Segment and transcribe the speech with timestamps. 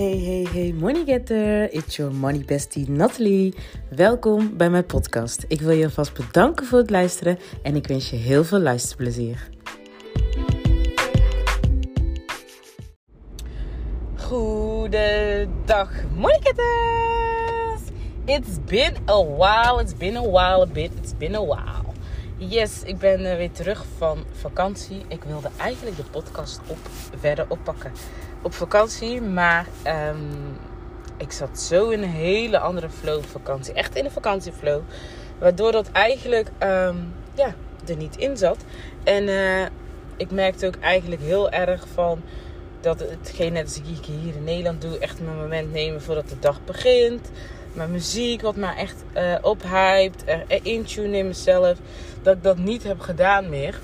[0.00, 1.68] Hey, hey, hey, money getter.
[1.72, 3.54] It's your money bestie Natalie.
[3.88, 5.44] Welkom bij mijn podcast.
[5.48, 9.48] Ik wil je alvast bedanken voor het luisteren en ik wens je heel veel luisterplezier.
[14.16, 17.80] Goedendag, money getters.
[18.24, 21.89] It's been a while, it's been a while, a bit, it's been a while.
[22.42, 25.04] Yes, ik ben eh, weer terug van vakantie.
[25.08, 26.78] Ik wilde eigenlijk de podcast op,
[27.18, 27.92] verder oppakken
[28.42, 29.20] op vakantie.
[29.20, 30.58] Maar um,
[31.16, 33.74] ik zat zo in een hele andere flow vakantie.
[33.74, 34.80] Echt in een vakantieflow.
[35.38, 37.54] Waardoor dat eigenlijk um, ja,
[37.86, 38.64] er niet in zat.
[39.04, 39.66] En uh,
[40.16, 42.22] ik merkte ook eigenlijk heel erg van
[42.80, 46.38] dat hetgeen net als ik hier in Nederland doe, echt mijn moment nemen voordat de
[46.38, 47.30] dag begint.
[47.72, 51.78] Mijn muziek, wat mij echt uh, ophypt, uh, intune in mezelf,
[52.22, 53.80] dat ik dat niet heb gedaan meer.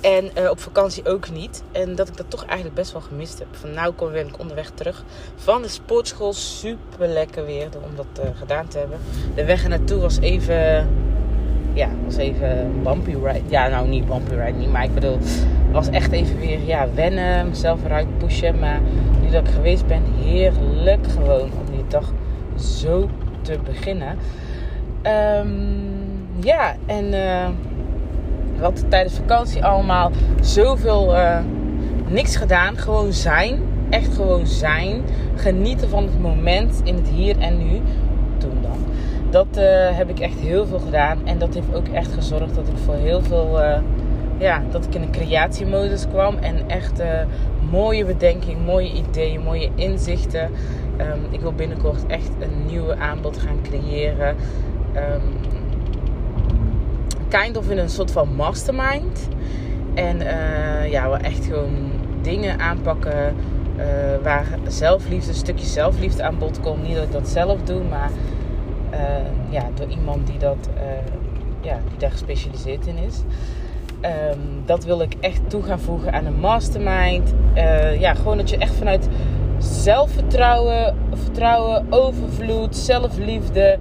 [0.00, 1.62] En uh, op vakantie ook niet.
[1.72, 3.48] En dat ik dat toch eigenlijk best wel gemist heb.
[3.50, 5.04] Van nou kom ik onderweg terug
[5.36, 6.32] van de sportschool.
[6.32, 8.98] Super lekker weer om dat uh, gedaan te hebben.
[9.34, 10.88] De weg naartoe was even.
[11.74, 13.42] Ja, was even bumpy ride.
[13.48, 14.72] Ja, nou niet bumpy ride, niet.
[14.72, 15.18] Maar ik bedoel,
[15.72, 17.48] was echt even weer ja, wennen.
[17.48, 18.58] Mezelf eruit pushen.
[18.58, 18.80] Maar
[19.20, 22.12] nu dat ik geweest ben, heerlijk gewoon om die dag
[22.62, 23.08] zo
[23.42, 24.16] te beginnen.
[25.02, 27.10] Um, ja, en.
[28.56, 30.10] We hadden tijdens vakantie allemaal
[30.40, 31.38] zoveel uh,
[32.08, 32.76] niks gedaan.
[32.76, 33.58] Gewoon zijn.
[33.90, 35.02] Echt gewoon zijn.
[35.34, 37.80] Genieten van het moment in het hier en nu.
[38.38, 38.78] Toen dan.
[39.30, 41.18] Dat uh, heb ik echt heel veel gedaan.
[41.24, 43.60] En dat heeft ook echt gezorgd dat ik voor heel veel...
[44.38, 46.36] Ja, dat ik in een creatiemodus kwam.
[46.40, 47.02] En echt
[47.72, 50.50] mooie bedenking, mooie ideeën, mooie inzichten.
[51.00, 54.36] Um, ik wil binnenkort echt een nieuwe aanbod gaan creëren.
[54.96, 55.22] Um,
[57.28, 59.28] kind of in een soort van mastermind.
[59.94, 61.90] En uh, ja, we echt gewoon
[62.22, 63.34] dingen aanpakken
[63.76, 63.84] uh,
[64.22, 66.82] waar zelfliefde, een stukje zelfliefde aan bod komt.
[66.82, 68.10] Niet dat ik dat zelf doe, maar
[68.92, 68.98] uh,
[69.50, 70.68] ja, door iemand die, dat,
[71.60, 73.22] ja, die daar gespecialiseerd in is.
[74.04, 77.34] Um, dat wil ik echt toe gaan voegen aan een mastermind.
[77.98, 79.08] ja, gewoon dat je echt vanuit
[79.58, 83.78] zelfvertrouwen, vertrouwen, overvloed, zelfliefde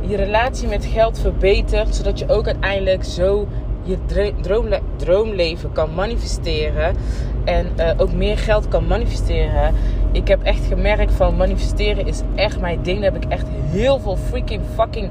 [0.00, 1.94] je relatie met geld verbetert.
[1.94, 3.48] Zodat je ook uiteindelijk zo
[3.82, 3.98] je
[4.40, 6.96] droomle droomleven kan manifesteren.
[7.44, 9.74] En uh, ook meer geld kan manifesteren.
[10.12, 13.00] Ik heb echt gemerkt van manifesteren is echt mijn ding.
[13.00, 15.10] Daar heb ik echt heel veel freaking fucking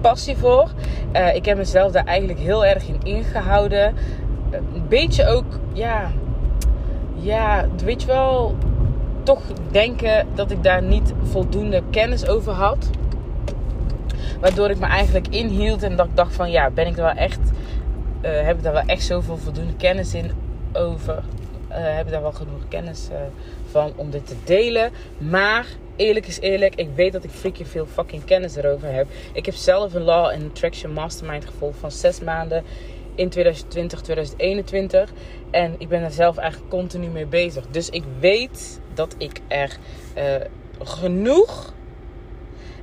[0.00, 0.70] passie voor.
[1.12, 3.94] Uh, ik heb mezelf daar eigenlijk heel erg in ingehouden.
[4.50, 6.10] Een beetje ook, ja,
[7.14, 8.54] ja, weet je wel,
[9.22, 12.90] toch denken dat ik daar niet voldoende kennis over had.
[14.40, 17.12] Waardoor ik me eigenlijk inhield en dat ik dacht van ja, ben ik er wel
[17.12, 17.40] echt,
[18.22, 20.30] uh, heb ik daar wel echt zoveel voldoende kennis in
[20.72, 21.22] over?
[21.70, 23.08] Uh, heb ik daar wel genoeg kennis
[23.70, 24.90] van om dit te delen?
[25.18, 29.06] Maar eerlijk is eerlijk, ik weet dat ik freaking veel fucking kennis erover heb.
[29.32, 32.64] Ik heb zelf een Law and Attraction Mastermind gevolgd van zes maanden
[33.14, 35.12] in 2020, 2021.
[35.50, 37.66] En ik ben er zelf eigenlijk continu mee bezig.
[37.70, 39.78] Dus ik weet dat ik er
[40.82, 41.74] genoeg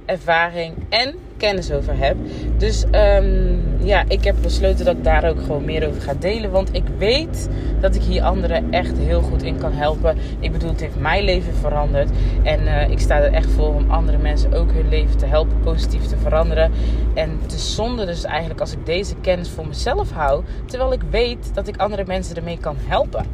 [0.05, 2.17] ervaring en kennis over heb.
[2.57, 3.52] Dus um,
[3.83, 6.51] ja, ik heb besloten dat ik daar ook gewoon meer over ga delen.
[6.51, 7.49] Want ik weet
[7.79, 10.17] dat ik hier anderen echt heel goed in kan helpen.
[10.39, 12.09] Ik bedoel, het heeft mijn leven veranderd.
[12.43, 15.59] En uh, ik sta er echt voor om andere mensen ook hun leven te helpen
[15.59, 16.71] positief te veranderen.
[17.13, 20.43] En het is zonde dus eigenlijk als ik deze kennis voor mezelf hou.
[20.65, 23.25] Terwijl ik weet dat ik andere mensen ermee kan helpen.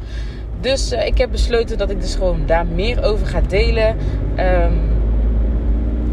[0.60, 3.96] Dus uh, ik heb besloten dat ik dus gewoon daar meer over ga delen.
[4.38, 4.99] Um,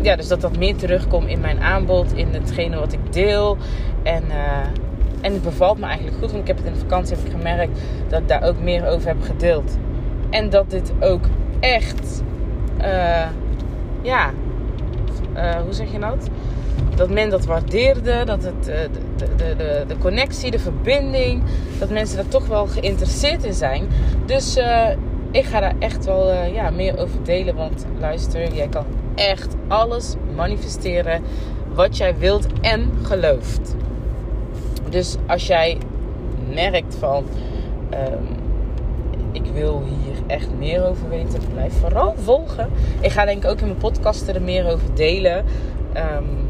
[0.01, 3.57] ja, dus dat dat meer terugkomt in mijn aanbod, in hetgene wat ik deel.
[4.03, 4.57] En, uh,
[5.21, 7.31] en het bevalt me eigenlijk goed, want ik heb het in de vakantie heb ik
[7.31, 9.77] gemerkt dat ik daar ook meer over heb gedeeld.
[10.29, 11.25] En dat dit ook
[11.59, 12.23] echt,
[12.81, 13.25] uh,
[14.01, 14.31] ja,
[15.35, 16.29] uh, hoe zeg je dat?
[16.95, 18.89] Dat men dat waardeerde, dat het, de,
[19.35, 21.43] de, de, de connectie, de verbinding,
[21.79, 23.87] dat mensen daar toch wel geïnteresseerd in zijn.
[24.25, 24.59] Dus
[25.31, 27.55] ik ga daar echt wel ja, meer over delen.
[27.55, 28.85] Want luister, jij kan
[29.17, 31.21] echt alles manifesteren
[31.73, 33.75] wat jij wilt en gelooft.
[34.89, 35.77] Dus als jij
[36.53, 37.25] merkt van
[37.93, 38.27] um,
[39.31, 42.69] ik wil hier echt meer over weten, blijf vooral volgen.
[42.99, 45.45] Ik ga denk ik ook in mijn podcast er meer over delen.
[45.95, 46.45] Um,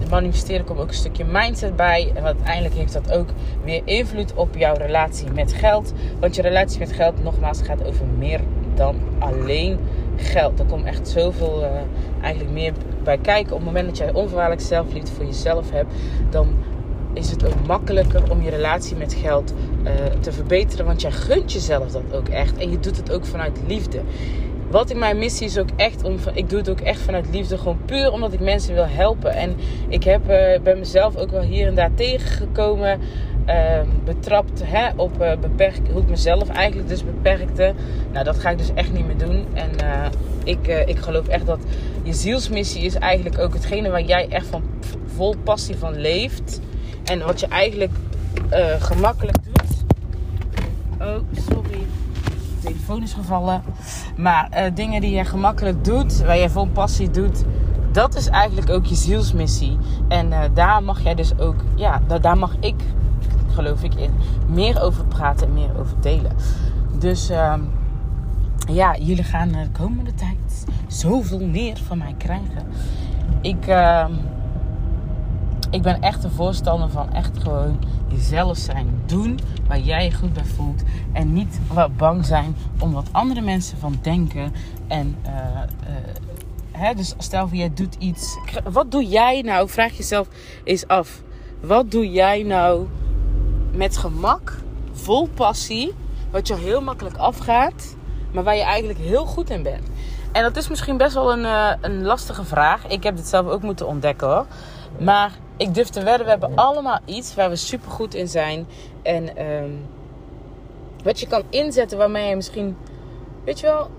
[0.00, 2.12] de manifesteren komt ook een stukje mindset bij.
[2.14, 3.28] En uiteindelijk heeft dat ook
[3.64, 5.92] weer invloed op jouw relatie met geld.
[6.20, 8.40] Want je relatie met geld, nogmaals, gaat over meer
[8.74, 9.78] dan alleen
[10.16, 10.58] geld.
[10.58, 11.68] Er komt echt zoveel uh,
[12.20, 12.72] eigenlijk meer
[13.04, 13.52] bij kijken.
[13.52, 15.92] Op het moment dat jij onvoorwaardelijk zelfliefde voor jezelf hebt,
[16.30, 16.54] dan
[17.12, 19.90] is het ook makkelijker om je relatie met geld uh,
[20.20, 20.86] te verbeteren.
[20.86, 22.56] Want jij gunt jezelf dat ook echt.
[22.56, 24.00] En je doet het ook vanuit liefde.
[24.70, 26.16] wat ik mijn missie is ook echt om.
[26.32, 27.58] Ik doe het ook echt vanuit liefde.
[27.58, 29.32] Gewoon puur omdat ik mensen wil helpen.
[29.32, 29.56] En
[29.88, 33.00] ik heb, uh, ben mezelf ook wel hier en daar tegengekomen.
[33.48, 37.74] Uh, betrapt hè, op uh, beperk, hoe ik mezelf eigenlijk dus beperkte.
[38.12, 39.46] Nou, dat ga ik dus echt niet meer doen.
[39.54, 40.06] En uh,
[40.44, 41.58] ik, ik geloof echt dat
[42.02, 44.62] je zielsmissie is eigenlijk ook hetgene waar jij echt van
[45.14, 46.60] vol passie van leeft.
[47.04, 47.92] En wat je eigenlijk
[48.78, 49.84] gemakkelijk doet.
[51.00, 51.16] Oh,
[51.50, 51.78] sorry
[52.64, 53.62] telefoon is gevallen.
[54.16, 57.44] Maar dingen die je gemakkelijk doet, waar je vol passie doet,
[57.92, 59.78] dat is eigenlijk ook je zielsmissie.
[60.08, 62.74] En daar mag jij dus ook, ja, daar, mag ik,
[63.54, 64.10] geloof ik in,
[64.46, 66.32] meer over praten en meer over delen.
[66.98, 67.54] Dus uh,
[68.72, 72.66] ja, jullie gaan de komende tijd zoveel meer van mij krijgen.
[73.40, 74.12] Ik, ehm,
[75.70, 77.78] ik ben echt een voorstander van echt gewoon
[78.08, 79.02] jezelf zijn.
[79.06, 80.82] Doen waar jij je goed bij voelt.
[81.12, 84.52] En niet wat bang zijn om wat andere mensen van denken.
[84.86, 85.94] En uh, uh,
[86.72, 88.38] hè, dus stel voor jij doet iets.
[88.70, 89.68] Wat doe jij nou?
[89.68, 90.28] Vraag jezelf
[90.64, 91.22] eens af.
[91.60, 92.86] Wat doe jij nou
[93.74, 94.52] met gemak,
[94.92, 95.94] vol passie,
[96.30, 97.96] wat je heel makkelijk afgaat,
[98.32, 99.88] maar waar je eigenlijk heel goed in bent?
[100.32, 102.86] En dat is misschien best wel een, uh, een lastige vraag.
[102.86, 104.46] Ik heb dit zelf ook moeten ontdekken hoor.
[104.98, 108.66] Maar ik durf te wedden, we hebben allemaal iets waar we super goed in zijn.
[109.02, 109.86] En um,
[111.04, 112.76] wat je kan inzetten waarmee je misschien,
[113.44, 113.90] weet je wel,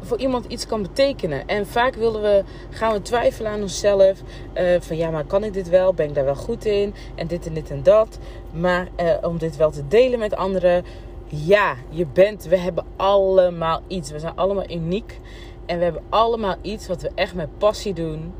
[0.00, 1.46] voor, iemand iets kan betekenen.
[1.46, 4.20] En vaak willen we, gaan we twijfelen aan onszelf.
[4.54, 5.94] Uh, van ja, maar kan ik dit wel?
[5.94, 6.94] Ben ik daar wel goed in?
[7.14, 8.18] En dit en dit en dat.
[8.52, 10.84] Maar uh, om dit wel te delen met anderen.
[11.26, 14.10] Ja, je bent, we hebben allemaal iets.
[14.10, 15.20] We zijn allemaal uniek.
[15.66, 18.32] En we hebben allemaal iets wat we echt met passie doen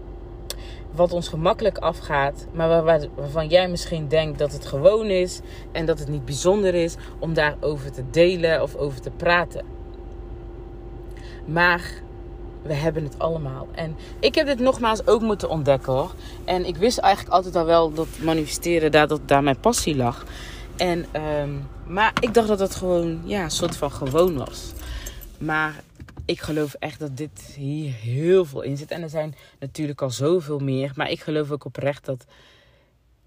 [0.97, 5.41] wat ons gemakkelijk afgaat, maar waarvan jij misschien denkt dat het gewoon is
[5.73, 9.76] en dat het niet bijzonder is om daarover te delen of over te praten.
[11.47, 11.93] Maar
[12.63, 13.69] we hebben het allemaal.
[13.75, 16.15] En ik heb dit nogmaals ook moeten ontdekken hoor.
[16.45, 20.25] En ik wist eigenlijk altijd al wel dat manifesteren daar, dat daar mijn passie lag.
[20.77, 21.07] En,
[21.41, 24.73] um, maar ik dacht dat het gewoon ja, een soort van gewoon was.
[25.39, 25.83] Maar
[26.25, 28.91] ik geloof echt dat dit hier heel veel in zit.
[28.91, 30.93] En er zijn natuurlijk al zoveel meer.
[30.95, 32.25] Maar ik geloof ook oprecht dat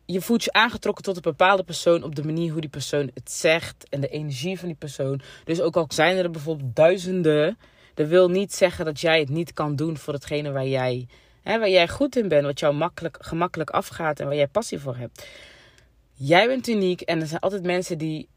[0.06, 3.32] je voelt je aangetrokken tot een bepaalde persoon op de manier hoe die persoon het
[3.32, 5.22] zegt en de energie van die persoon.
[5.44, 7.58] Dus ook al zijn er bijvoorbeeld duizenden,
[8.00, 11.08] dat wil niet zeggen dat jij het niet kan doen voor hetgene waar jij,
[11.42, 14.80] hè, waar jij goed in bent, wat jou makkelijk, gemakkelijk afgaat en waar jij passie
[14.80, 15.28] voor hebt.
[16.14, 18.28] Jij bent uniek en er zijn altijd mensen die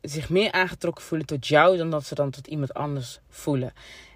[0.00, 3.72] zich meer aangetrokken voelen tot jou dan dat ze dan tot iemand anders voelen.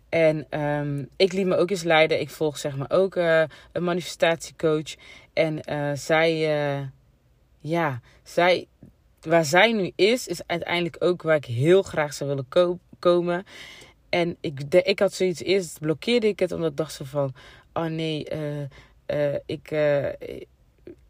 [0.09, 2.21] En um, ik liet me ook eens leiden.
[2.21, 4.95] Ik volg zeg maar ook uh, een manifestatiecoach.
[5.33, 6.33] En uh, zij,
[6.79, 6.87] uh,
[7.59, 8.67] ja, zij,
[9.21, 13.45] waar zij nu is, is uiteindelijk ook waar ik heel graag zou willen ko komen.
[14.13, 17.35] En ik, de, ik had zoiets eerst, blokkeerde ik het, omdat ik dacht zo van,
[17.73, 18.27] oh nee,
[19.47, 19.71] ik,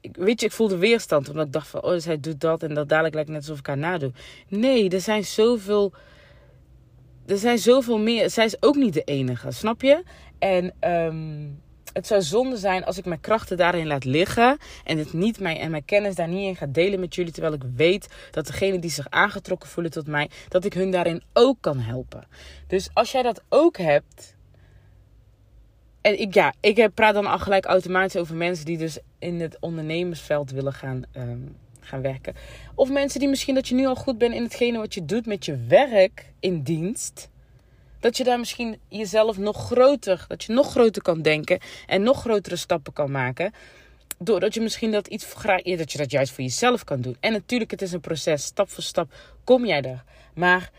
[0.01, 1.29] ik, weet je, ik voelde weerstand.
[1.29, 3.67] Omdat ik dacht van, oh, zij doet dat en dat dadelijk lijkt net alsof ik
[3.67, 4.13] haar nadoe.
[4.49, 5.93] Nee, er zijn zoveel
[7.27, 8.31] er zijn zoveel meer.
[8.31, 10.03] Zij is ook niet de enige, snap je?
[10.39, 11.61] En um,
[11.93, 14.59] het zou zonde zijn als ik mijn krachten daarin laat liggen.
[14.85, 17.33] En, het niet mijn, en mijn kennis daar niet in ga delen met jullie.
[17.33, 20.31] Terwijl ik weet dat degenen die zich aangetrokken voelen tot mij.
[20.49, 22.27] Dat ik hun daarin ook kan helpen.
[22.67, 24.35] Dus als jij dat ook hebt.
[26.01, 29.57] En ik, ja, ik praat dan al gelijk automatisch over mensen die dus in het
[29.61, 32.35] ondernemersveld willen gaan um, gaan werken.
[32.75, 35.27] Of mensen die misschien dat je nu al goed bent in hetgene wat je doet
[35.27, 37.31] met je werk in dienst.
[38.03, 42.21] Dat je daar misschien jezelf nog groter, dat je nog groter kan denken en nog
[42.21, 43.53] grotere stappen kan maken.
[44.19, 47.17] Doordat je misschien dat iets graag, dat je dat juist voor jezelf kan doen.
[47.21, 48.45] En natuurlijk, het is een proces.
[48.45, 49.13] Stap voor stap
[49.45, 50.05] kom jij er.
[50.35, 50.71] Maar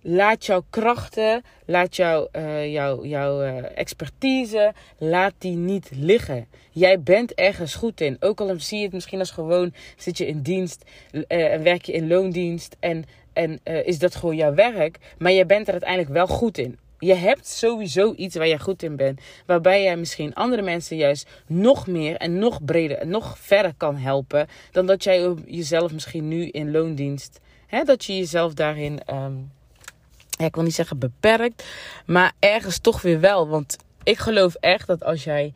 [0.00, 6.46] laat jouw krachten, laat jouw, uh, jouw, jouw uh, expertise, laat die niet liggen.
[6.70, 8.16] Jij bent ergens goed in.
[8.20, 11.84] Ook al zie je het misschien als gewoon, zit je in dienst uh, en werk
[11.84, 14.98] je in loondienst en, en is dat gewoon jouw werk.
[15.18, 16.78] Maar jij bent er uiteindelijk wel goed in.
[16.98, 19.20] Je hebt sowieso iets waar je goed in bent.
[19.46, 23.96] Waarbij jij misschien andere mensen juist nog meer en nog breder en nog verder kan
[23.96, 24.46] helpen.
[24.70, 27.40] Dan dat jij jezelf misschien nu in loondienst.
[27.66, 29.00] Hè, dat je jezelf daarin
[30.38, 31.64] ja, ik wil niet zeggen beperkt,
[32.06, 33.48] maar ergens toch weer wel.
[33.48, 35.52] Want ik geloof echt dat als jij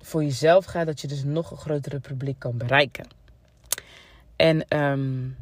[0.00, 3.06] voor jezelf gaat, dat je dus nog een grotere publiek kan bereiken.
[4.36, 5.36] En um,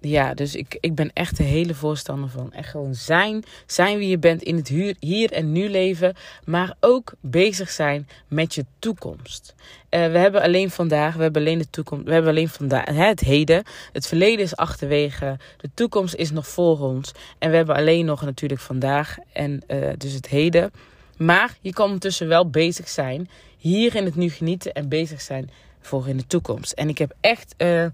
[0.00, 2.52] ja, dus ik, ik ben echt de hele voorstander van.
[2.52, 3.44] Echt gewoon zijn.
[3.66, 6.14] Zijn wie je bent in het hier en nu leven.
[6.44, 9.54] Maar ook bezig zijn met je toekomst.
[9.90, 12.04] Uh, we hebben alleen vandaag, we hebben alleen de toekomst.
[12.04, 13.62] We hebben alleen vandaag het heden.
[13.92, 15.36] Het verleden is achterwege.
[15.56, 17.12] De toekomst is nog voor ons.
[17.38, 19.16] En we hebben alleen nog natuurlijk vandaag.
[19.32, 20.70] En uh, dus het heden.
[21.16, 23.28] Maar je kan ondertussen wel bezig zijn.
[23.58, 25.50] Hier in het nu genieten en bezig zijn
[25.80, 26.72] voor in de toekomst.
[26.72, 27.54] En ik heb echt.
[27.58, 27.86] Uh,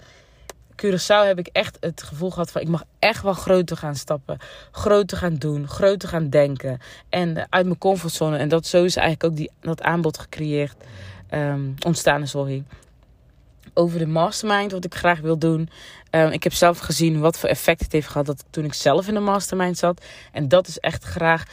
[0.77, 4.39] Curaçao heb ik echt het gevoel gehad van ik mag echt wel groter gaan stappen.
[4.71, 6.79] Groter gaan doen, groter gaan denken.
[7.09, 8.37] En uit mijn comfortzone.
[8.37, 10.75] En dat zo is eigenlijk ook die, dat aanbod gecreëerd.
[11.31, 12.65] Um, ontstaan, sorry.
[13.75, 15.69] Over de mastermind, wat ik graag wil doen.
[16.11, 19.09] Um, ik heb zelf gezien wat voor effect het heeft gehad dat toen ik zelf
[19.09, 20.05] in de mastermind zat.
[20.33, 21.45] En dat is echt graag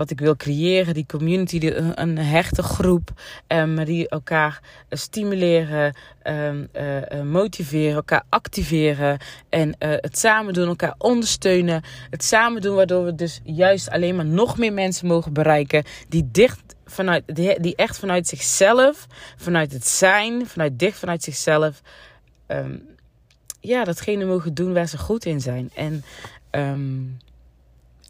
[0.00, 0.94] wat ik wil creëren.
[0.94, 3.10] Die community, die, een, een hechte groep.
[3.48, 9.18] Um, die elkaar stimuleren, um, uh, motiveren, elkaar activeren.
[9.48, 11.82] En het samen doen, elkaar ondersteunen.
[12.10, 15.84] Het samen doen, waardoor we dus juist alleen maar nog meer mensen mogen bereiken.
[16.08, 21.82] Die dicht vanuit, die, echt vanuit zichzelf, vanuit het zijn, vanuit dicht vanuit zichzelf.
[22.46, 22.88] Um,
[23.60, 25.70] ja, datgene mogen doen waar ze goed in zijn.
[25.74, 26.04] En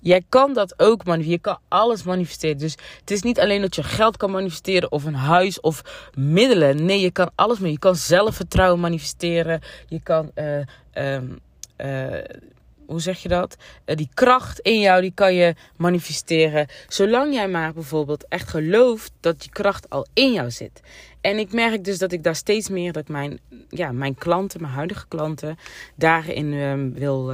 [0.01, 1.31] Jij kan dat ook manifesteren.
[1.31, 2.59] Je kan alles manifesteren.
[2.59, 6.85] Dus het is niet alleen dat je geld kan manifesteren of een huis of middelen.
[6.85, 7.71] Nee, je kan alles meer.
[7.71, 9.61] Je kan zelfvertrouwen manifesteren.
[9.89, 10.57] Je kan, uh,
[11.15, 11.39] um,
[11.77, 12.19] uh,
[12.87, 13.57] hoe zeg je dat?
[13.87, 16.67] Uh, die kracht in jou, die kan je manifesteren.
[16.89, 20.81] Zolang jij maar bijvoorbeeld echt gelooft dat die kracht al in jou zit.
[21.21, 24.73] En ik merk dus dat ik daar steeds meer, dat mijn, ja, mijn klanten, mijn
[24.73, 25.59] huidige klanten,
[25.97, 27.33] daarin um, wil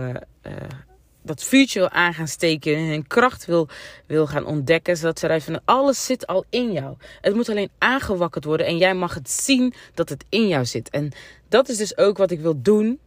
[1.26, 3.68] dat vuurtje wil aan gaan steken en hun kracht wil,
[4.06, 4.96] wil gaan ontdekken.
[4.96, 6.96] Zodat ze van alles zit al in jou.
[7.20, 10.90] Het moet alleen aangewakkerd worden en jij mag het zien dat het in jou zit.
[10.90, 11.12] En
[11.48, 12.98] dat is dus ook wat ik wil doen.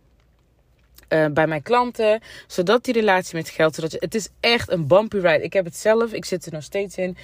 [1.09, 5.17] Uh, bij mijn klanten, zodat die relatie met geld, zodat het is echt een bumpy
[5.17, 5.43] ride.
[5.43, 7.17] Ik heb het zelf, ik zit er nog steeds in.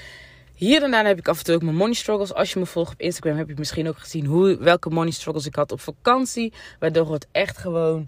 [0.55, 2.33] Hier en daar heb ik af en toe ook mijn money struggles.
[2.33, 5.45] Als je me volgt op Instagram heb je misschien ook gezien hoe, welke money struggles
[5.45, 6.53] ik had op vakantie.
[6.79, 8.07] Waardoor het echt gewoon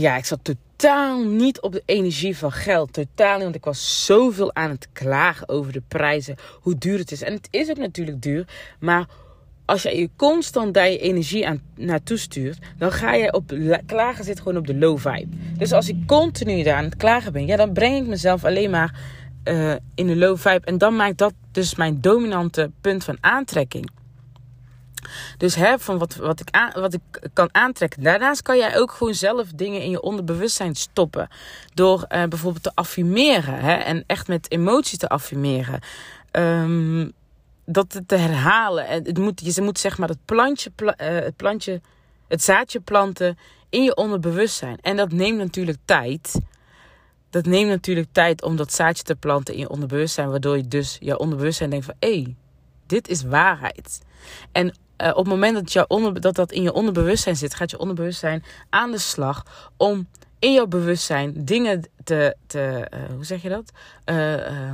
[0.00, 2.92] ja, ik zat totaal niet op de energie van geld.
[2.92, 6.36] Totaal niet, want ik was zoveel aan het klagen over de prijzen.
[6.60, 7.22] Hoe duur het is.
[7.22, 8.46] En het is ook natuurlijk duur.
[8.80, 9.06] Maar
[9.64, 13.52] als je je constant daar je energie aan naartoe stuurt, dan ga je op
[13.86, 15.36] klagen zitten gewoon op de low vibe.
[15.58, 18.70] Dus als ik continu daar aan het klagen ben, ja, dan breng ik mezelf alleen
[18.70, 19.00] maar
[19.44, 20.66] uh, in de low vibe.
[20.66, 23.90] En dan maakt dat dus mijn dominante punt van aantrekking.
[25.36, 28.02] Dus hè, van wat, wat, ik aan, wat ik kan aantrekken.
[28.02, 31.28] Daarnaast kan jij ook gewoon zelf dingen in je onderbewustzijn stoppen.
[31.74, 33.54] Door uh, bijvoorbeeld te affirmeren.
[33.54, 35.80] Hè, en echt met emotie te affirmeren.
[36.32, 37.12] Um,
[37.66, 38.86] dat te herhalen.
[38.86, 41.80] En het moet, je moet zeg maar het plantje, pla, uh, het plantje,
[42.28, 44.78] het zaadje planten in je onderbewustzijn.
[44.80, 46.40] En dat neemt natuurlijk tijd.
[47.30, 50.30] Dat neemt natuurlijk tijd om dat zaadje te planten in je onderbewustzijn.
[50.30, 51.94] Waardoor je dus je onderbewustzijn denkt van...
[51.98, 52.34] hé, hey,
[52.86, 54.00] dit is waarheid.
[54.52, 57.70] En uh, op het moment dat, je onder, dat dat in je onderbewustzijn zit, gaat
[57.70, 63.42] je onderbewustzijn aan de slag om in jouw bewustzijn dingen te, te uh, hoe zeg
[63.42, 63.72] je dat?
[64.06, 64.72] Uh,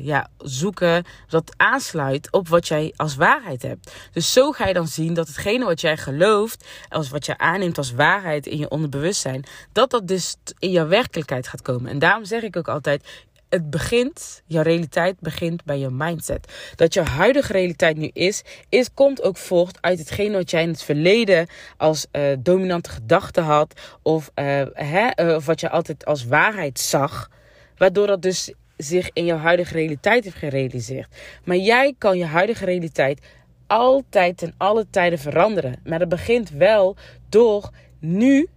[0.00, 3.92] ja, zoeken dat aansluit op wat jij als waarheid hebt.
[4.12, 7.78] Dus zo ga je dan zien dat hetgene wat jij gelooft, als wat je aanneemt
[7.78, 11.90] als waarheid in je onderbewustzijn, dat dat dus in jouw werkelijkheid gaat komen.
[11.90, 16.52] En daarom zeg ik ook altijd: het begint, jouw realiteit begint bij je mindset.
[16.76, 20.68] Dat je huidige realiteit nu is, is komt ook voort uit hetgeen wat jij in
[20.68, 23.80] het verleden als uh, dominante gedachte had.
[24.02, 27.30] Of, uh, hè, uh, of wat je altijd als waarheid zag.
[27.76, 31.08] Waardoor dat dus zich in jouw huidige realiteit heeft gerealiseerd.
[31.44, 33.20] Maar jij kan je huidige realiteit
[33.66, 35.80] altijd ten alle tijden veranderen.
[35.84, 36.96] Maar dat begint wel
[37.28, 38.48] door nu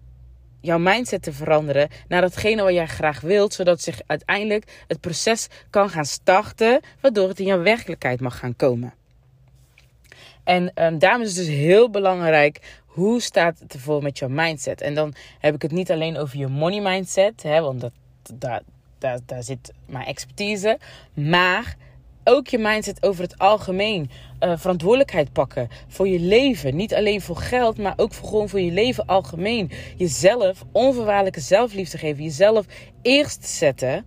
[0.64, 5.48] jouw mindset te veranderen naar datgene wat jij graag wilt, zodat zich uiteindelijk het proces
[5.70, 8.94] kan gaan starten, waardoor het in jouw werkelijkheid mag gaan komen.
[10.44, 14.82] En um, daarom is het dus heel belangrijk hoe staat het ervoor met jouw mindset.
[14.82, 17.92] En dan heb ik het niet alleen over je money mindset, hè, want dat,
[18.34, 18.62] daar,
[18.98, 20.80] daar, daar zit mijn expertise,
[21.14, 21.76] maar
[22.24, 24.10] ook je mindset over het algemeen.
[24.40, 26.76] Uh, verantwoordelijkheid pakken voor je leven.
[26.76, 29.72] Niet alleen voor geld, maar ook gewoon voor je leven algemeen.
[29.98, 32.24] Jezelf onvoorwaardelijke zelfliefde geven.
[32.24, 32.66] Jezelf
[33.02, 34.06] eerst zetten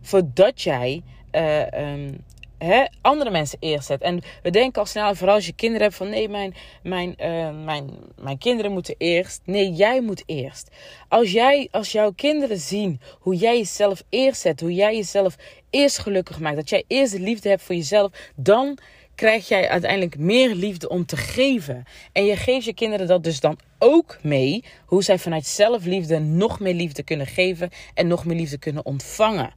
[0.00, 2.24] voordat jij uh, um,
[2.58, 4.00] hè, andere mensen eerst zet.
[4.02, 7.64] En we denken al snel, vooral als je kinderen hebt, van nee, mijn, mijn, uh,
[7.64, 9.40] mijn, mijn kinderen moeten eerst.
[9.44, 10.70] Nee, jij moet eerst.
[11.08, 15.36] Als, jij, als jouw kinderen zien hoe jij jezelf eerst zet, hoe jij jezelf
[15.70, 18.78] eerst gelukkig maakt, dat jij eerst de liefde hebt voor jezelf, dan
[19.14, 21.84] krijg jij uiteindelijk meer liefde om te geven.
[22.12, 26.60] En je geeft je kinderen dat dus dan ook mee, hoe zij vanuit zelfliefde nog
[26.60, 29.52] meer liefde kunnen geven en nog meer liefde kunnen ontvangen.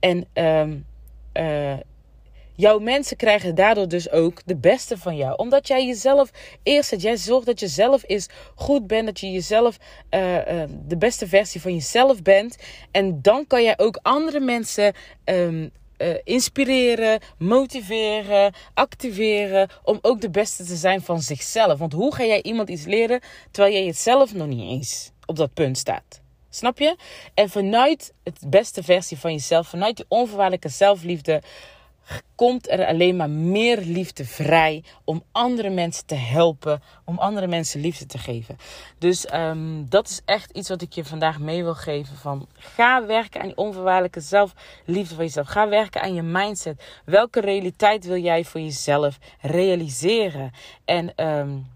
[0.00, 0.86] En um,
[1.34, 1.72] uh,
[2.54, 5.36] jouw mensen krijgen daardoor dus ook de beste van jou.
[5.36, 6.30] Omdat jij jezelf
[6.62, 7.02] eerst zet.
[7.02, 9.06] Jij zorgt dat je zelf is goed bent.
[9.06, 9.76] Dat je jezelf
[10.10, 12.56] uh, uh, de beste versie van jezelf bent.
[12.90, 14.94] En dan kan jij ook andere mensen
[15.24, 19.68] um, uh, inspireren, motiveren, activeren.
[19.82, 21.78] Om ook de beste te zijn van zichzelf.
[21.78, 25.36] Want hoe ga jij iemand iets leren terwijl jij het zelf nog niet eens op
[25.36, 26.20] dat punt staat?
[26.54, 26.96] Snap je?
[27.34, 31.42] En vanuit het beste versie van jezelf, vanuit die onvoorwaardelijke zelfliefde,
[32.34, 37.80] komt er alleen maar meer liefde vrij om andere mensen te helpen, om andere mensen
[37.80, 38.56] liefde te geven.
[38.98, 42.16] Dus um, dat is echt iets wat ik je vandaag mee wil geven.
[42.16, 45.48] Van ga werken aan die onvoorwaardelijke zelfliefde van jezelf.
[45.48, 46.82] Ga werken aan je mindset.
[47.04, 50.50] Welke realiteit wil jij voor jezelf realiseren?
[50.84, 51.66] En um,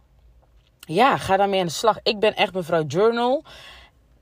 [0.80, 1.98] ja, ga daarmee aan de slag.
[2.02, 3.44] Ik ben echt mevrouw Journal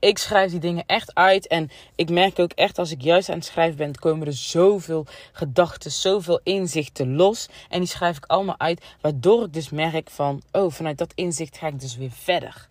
[0.05, 1.47] ik schrijf die dingen echt uit.
[1.47, 5.05] En ik merk ook echt als ik juist aan het schrijven ben, komen er zoveel
[5.31, 7.47] gedachten, zoveel inzichten los.
[7.69, 8.85] En die schrijf ik allemaal uit.
[9.01, 12.67] Waardoor ik dus merk van, oh, vanuit dat inzicht ga ik dus weer verder.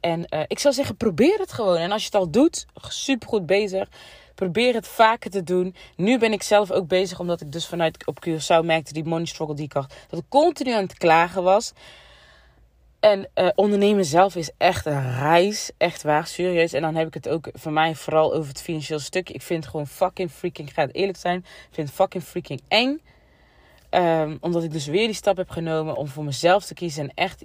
[0.00, 1.76] En uh, ik zou zeggen, probeer het gewoon.
[1.76, 3.88] En als je het al doet, super goed bezig.
[4.34, 5.74] Probeer het vaker te doen.
[5.96, 9.26] Nu ben ik zelf ook bezig, omdat ik dus vanuit op Curaçao merkte die money
[9.26, 9.94] struggle die ik had.
[10.08, 11.72] Dat ik continu aan het klagen was.
[13.06, 15.70] En uh, ondernemen zelf is echt een reis.
[15.76, 16.72] Echt waar, serieus.
[16.72, 19.34] En dan heb ik het ook voor mij vooral over het financieel stukje.
[19.34, 22.60] Ik vind het gewoon fucking freaking, ik ga het eerlijk zijn, vind het fucking freaking
[22.68, 23.00] eng.
[23.90, 27.12] Um, omdat ik dus weer die stap heb genomen om voor mezelf te kiezen en
[27.14, 27.44] echt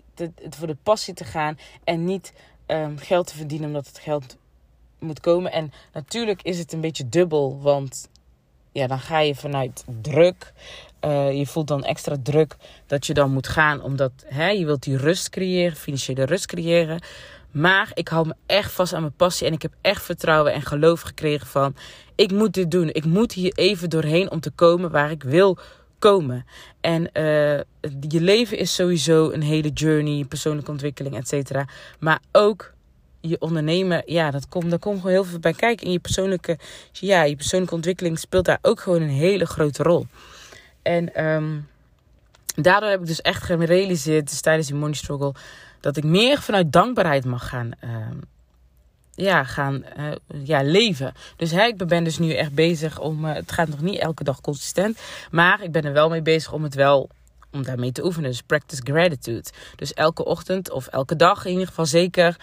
[0.50, 1.58] voor de passie te gaan.
[1.84, 2.34] En niet
[2.68, 4.38] um, geld te verdienen omdat het geld
[5.00, 5.52] moet komen.
[5.52, 8.10] En natuurlijk is het een beetje dubbel, want
[8.72, 10.54] ja, dan ga je vanuit druk.
[11.06, 12.56] Uh, je voelt dan extra druk
[12.88, 17.02] dat je dan moet gaan, omdat hè, je wilt die rust creëren, financiële rust creëren.
[17.52, 20.62] Maar ik hou me echt vast aan mijn passie en ik heb echt vertrouwen en
[20.62, 21.76] geloof gekregen van,
[22.16, 22.90] ik moet dit doen.
[22.90, 25.58] Ik moet hier even doorheen om te komen waar ik wil
[26.00, 26.46] komen.
[26.82, 27.60] En uh,
[28.10, 31.68] je leven is sowieso een hele journey, persoonlijke ontwikkeling, et cetera.
[32.00, 32.74] Maar ook
[33.22, 35.86] je ondernemen, ja, dat komt, daar komt gewoon heel veel bij kijken.
[35.86, 36.58] En je persoonlijke,
[36.92, 40.06] ja, je persoonlijke ontwikkeling speelt daar ook gewoon een hele grote rol.
[40.82, 41.68] En um,
[42.56, 45.34] daardoor heb ik dus echt gerealiseerd, dus tijdens die money struggle,
[45.80, 48.22] dat ik meer vanuit dankbaarheid mag gaan, um,
[49.16, 50.12] ja, gaan uh,
[50.44, 51.14] ja, leven.
[51.36, 54.24] Dus hè, ik ben dus nu echt bezig om, uh, het gaat nog niet elke
[54.24, 55.00] dag consistent,
[55.32, 57.10] maar ik ben er wel mee bezig om het wel
[57.52, 58.30] om daarmee te oefenen.
[58.30, 59.50] Dus practice gratitude.
[59.76, 62.38] Dus elke ochtend of elke dag in ieder geval zeker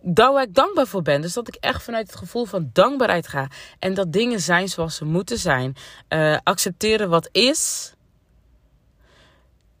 [0.00, 1.20] daar waar ik dankbaar voor ben.
[1.20, 3.48] Dus dat ik echt vanuit het gevoel van dankbaarheid ga.
[3.78, 5.76] En dat dingen zijn zoals ze moeten zijn.
[6.08, 7.92] Uh, accepteren wat is.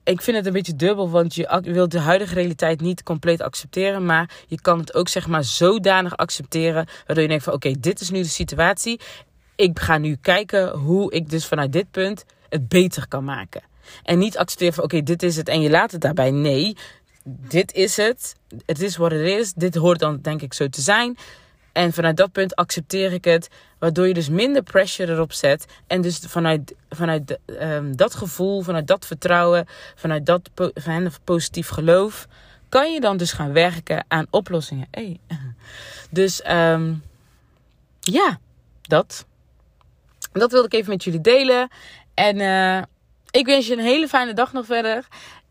[0.04, 4.04] Ik vind het een beetje dubbel, want je wilt de huidige realiteit niet compleet accepteren.
[4.04, 6.86] Maar je kan het ook zeg maar zodanig accepteren.
[7.06, 9.00] Waardoor je denkt van oké, dit is nu de situatie.
[9.56, 13.62] Ik ga nu kijken hoe ik dus vanuit dit punt het beter kan maken.
[14.02, 16.30] En niet accepteren van oké, dit is het en je laat het daarbij.
[16.30, 16.76] Nee,
[17.28, 18.34] dit is het.
[18.66, 19.52] Het is wat het is.
[19.52, 21.16] Dit hoort dan denk ik zo te zijn.
[21.72, 23.48] En vanuit dat punt accepteer ik het.
[23.78, 25.66] Waardoor je dus minder pressure erop zet.
[25.86, 31.68] En dus vanuit, vanuit de, um, dat gevoel, vanuit dat vertrouwen, vanuit dat van positief
[31.68, 32.26] geloof.
[32.68, 34.88] Kan je dan dus gaan werken aan oplossingen.
[34.90, 35.20] Hey.
[36.10, 37.02] Dus um,
[38.00, 38.38] ja,
[38.82, 39.26] dat.
[40.32, 41.68] Dat wilde ik even met jullie delen.
[42.14, 42.82] En uh,
[43.30, 45.06] ik wens je een hele fijne dag nog verder.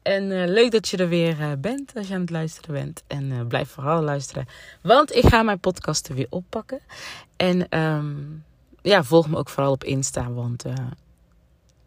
[0.07, 3.03] En uh, leuk dat je er weer uh, bent als je aan het luisteren bent.
[3.07, 4.45] En uh, blijf vooral luisteren.
[4.81, 6.79] Want ik ga mijn podcasten weer oppakken.
[7.35, 8.43] En um,
[8.81, 10.31] ja, volg me ook vooral op Insta.
[10.31, 10.63] Want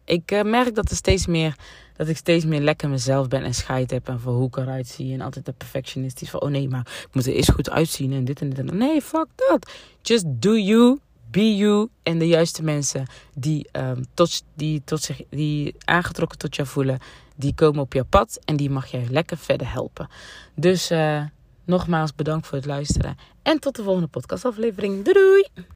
[0.04, 1.56] ik merk dat, er steeds meer,
[1.96, 4.08] dat ik steeds meer lekker mezelf ben en scheid heb.
[4.08, 5.12] En voor hoe ik eruit zie.
[5.12, 6.40] En altijd de perfectionistisch van...
[6.40, 8.12] Oh nee, maar ik moet er eerst goed uitzien.
[8.12, 8.74] En dit en dit en dat.
[8.74, 9.70] Nee, fuck dat.
[10.02, 10.98] Just do you.
[11.30, 16.56] Be you en de juiste mensen die, um, tot, die, tot zich, die aangetrokken tot
[16.56, 16.98] jou voelen,
[17.40, 20.08] die komen op jouw pad en die mag jij lekker verder helpen.
[20.54, 21.22] Dus uh,
[21.64, 25.04] nogmaals bedankt voor het luisteren en tot de volgende podcastaflevering.
[25.04, 25.64] Doei doei!